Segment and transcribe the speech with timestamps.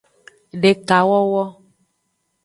[0.61, 1.45] Dekawowo.